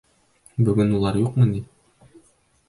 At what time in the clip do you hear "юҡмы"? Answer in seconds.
1.25-1.47